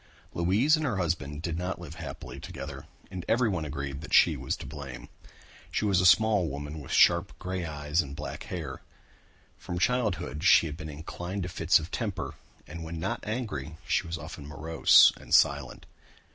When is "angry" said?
13.27-13.77